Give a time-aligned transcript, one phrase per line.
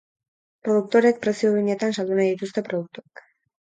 [0.67, 3.29] Produktoreek prezio duinetan saldu nahi dituzte produktuak.